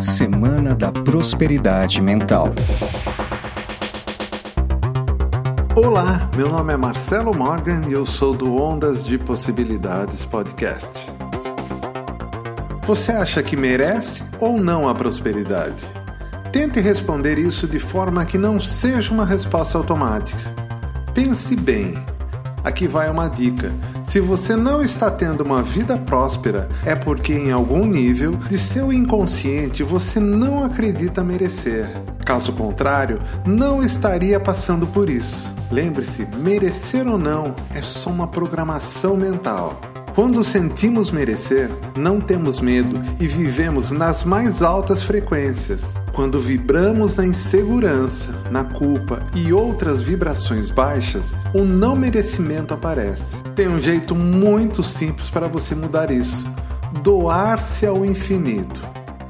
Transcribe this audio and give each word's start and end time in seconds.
Semana 0.00 0.74
da 0.74 0.92
Prosperidade 0.92 2.02
Mental. 2.02 2.50
Olá, 5.74 6.30
meu 6.36 6.50
nome 6.50 6.74
é 6.74 6.76
Marcelo 6.76 7.34
Morgan 7.34 7.82
e 7.88 7.94
eu 7.94 8.04
sou 8.04 8.34
do 8.34 8.56
Ondas 8.56 9.06
de 9.06 9.16
Possibilidades 9.16 10.22
Podcast. 10.24 10.90
Você 12.82 13.10
acha 13.12 13.42
que 13.42 13.56
merece 13.56 14.22
ou 14.38 14.58
não 14.58 14.86
a 14.86 14.94
prosperidade? 14.94 15.88
Tente 16.52 16.78
responder 16.78 17.38
isso 17.38 17.66
de 17.66 17.78
forma 17.78 18.26
que 18.26 18.36
não 18.36 18.60
seja 18.60 19.12
uma 19.12 19.24
resposta 19.24 19.78
automática. 19.78 20.54
Pense 21.14 21.56
bem. 21.56 22.04
Aqui 22.66 22.88
vai 22.88 23.08
uma 23.08 23.28
dica. 23.28 23.72
Se 24.02 24.18
você 24.18 24.56
não 24.56 24.82
está 24.82 25.08
tendo 25.08 25.44
uma 25.44 25.62
vida 25.62 25.96
próspera, 25.98 26.68
é 26.84 26.96
porque 26.96 27.32
em 27.32 27.52
algum 27.52 27.86
nível 27.86 28.32
de 28.48 28.58
seu 28.58 28.92
inconsciente 28.92 29.84
você 29.84 30.18
não 30.18 30.64
acredita 30.64 31.22
merecer. 31.22 31.88
Caso 32.24 32.52
contrário, 32.52 33.22
não 33.46 33.84
estaria 33.84 34.40
passando 34.40 34.84
por 34.84 35.08
isso. 35.08 35.46
Lembre-se, 35.70 36.26
merecer 36.38 37.06
ou 37.06 37.16
não 37.16 37.54
é 37.72 37.80
só 37.82 38.10
uma 38.10 38.26
programação 38.26 39.16
mental. 39.16 39.80
Quando 40.12 40.42
sentimos 40.42 41.12
merecer, 41.12 41.70
não 41.96 42.20
temos 42.20 42.58
medo 42.58 43.00
e 43.20 43.28
vivemos 43.28 43.92
nas 43.92 44.24
mais 44.24 44.60
altas 44.60 45.04
frequências. 45.04 45.94
Quando 46.16 46.40
vibramos 46.40 47.16
na 47.16 47.26
insegurança, 47.26 48.34
na 48.50 48.64
culpa 48.64 49.22
e 49.34 49.52
outras 49.52 50.00
vibrações 50.00 50.70
baixas, 50.70 51.34
o 51.52 51.62
não 51.62 51.94
merecimento 51.94 52.72
aparece. 52.72 53.36
Tem 53.54 53.68
um 53.68 53.78
jeito 53.78 54.14
muito 54.14 54.82
simples 54.82 55.28
para 55.28 55.46
você 55.46 55.74
mudar 55.74 56.10
isso: 56.10 56.42
doar-se 57.02 57.84
ao 57.84 58.02
infinito. 58.02 58.82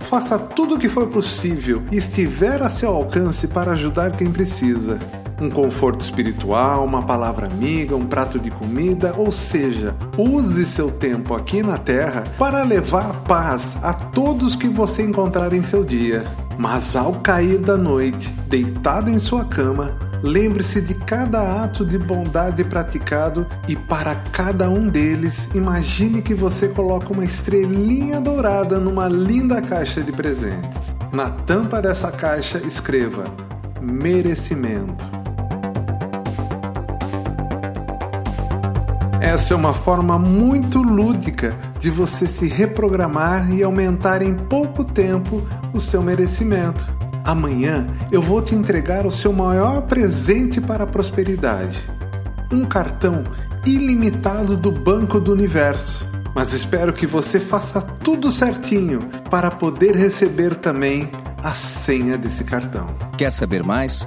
Faça 0.00 0.38
tudo 0.38 0.74
o 0.74 0.78
que 0.78 0.90
for 0.90 1.06
possível 1.06 1.82
e 1.90 1.96
estiver 1.96 2.60
a 2.60 2.68
seu 2.68 2.90
alcance 2.90 3.48
para 3.48 3.72
ajudar 3.72 4.14
quem 4.14 4.30
precisa 4.30 4.98
um 5.40 5.50
conforto 5.50 6.00
espiritual, 6.00 6.84
uma 6.84 7.02
palavra 7.02 7.46
amiga, 7.46 7.96
um 7.96 8.06
prato 8.06 8.38
de 8.38 8.50
comida, 8.50 9.14
ou 9.16 9.32
seja, 9.32 9.94
use 10.16 10.64
seu 10.66 10.90
tempo 10.90 11.34
aqui 11.34 11.62
na 11.62 11.78
Terra 11.78 12.24
para 12.38 12.62
levar 12.62 13.22
paz 13.22 13.76
a 13.82 13.92
todos 13.92 14.56
que 14.56 14.68
você 14.68 15.02
encontrar 15.02 15.52
em 15.52 15.62
seu 15.62 15.84
dia. 15.84 16.24
Mas 16.58 16.94
ao 16.94 17.14
cair 17.14 17.58
da 17.58 17.76
noite, 17.76 18.30
deitado 18.48 19.10
em 19.10 19.18
sua 19.18 19.44
cama, 19.44 19.98
lembre-se 20.22 20.80
de 20.80 20.94
cada 20.94 21.64
ato 21.64 21.84
de 21.84 21.98
bondade 21.98 22.62
praticado 22.64 23.46
e 23.68 23.74
para 23.74 24.14
cada 24.32 24.70
um 24.70 24.88
deles, 24.88 25.48
imagine 25.54 26.22
que 26.22 26.34
você 26.34 26.68
coloca 26.68 27.12
uma 27.12 27.24
estrelinha 27.24 28.20
dourada 28.20 28.78
numa 28.78 29.08
linda 29.08 29.60
caixa 29.60 30.00
de 30.00 30.12
presentes. 30.12 30.94
Na 31.12 31.28
tampa 31.28 31.82
dessa 31.82 32.10
caixa, 32.10 32.58
escreva 32.58 33.24
merecimento. 33.80 35.13
Essa 39.24 39.54
é 39.54 39.56
uma 39.56 39.72
forma 39.72 40.18
muito 40.18 40.82
lúdica 40.82 41.56
de 41.80 41.88
você 41.88 42.26
se 42.26 42.46
reprogramar 42.46 43.50
e 43.50 43.62
aumentar 43.62 44.20
em 44.20 44.34
pouco 44.34 44.84
tempo 44.84 45.42
o 45.72 45.80
seu 45.80 46.02
merecimento. 46.02 46.86
Amanhã 47.24 47.86
eu 48.12 48.20
vou 48.20 48.42
te 48.42 48.54
entregar 48.54 49.06
o 49.06 49.10
seu 49.10 49.32
maior 49.32 49.86
presente 49.86 50.60
para 50.60 50.84
a 50.84 50.86
prosperidade: 50.86 51.82
um 52.52 52.66
cartão 52.66 53.24
ilimitado 53.64 54.58
do 54.58 54.70
Banco 54.70 55.18
do 55.18 55.32
Universo. 55.32 56.06
Mas 56.34 56.52
espero 56.52 56.92
que 56.92 57.06
você 57.06 57.40
faça 57.40 57.80
tudo 57.80 58.30
certinho 58.30 59.08
para 59.30 59.50
poder 59.50 59.96
receber 59.96 60.54
também 60.54 61.10
a 61.42 61.54
senha 61.54 62.18
desse 62.18 62.44
cartão. 62.44 62.94
Quer 63.16 63.32
saber 63.32 63.64
mais? 63.64 64.06